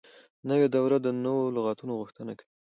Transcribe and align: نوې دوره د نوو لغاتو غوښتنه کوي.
نوې 0.49 0.67
دوره 0.75 0.97
د 1.01 1.07
نوو 1.23 1.53
لغاتو 1.55 1.97
غوښتنه 2.01 2.31
کوي. 2.39 2.47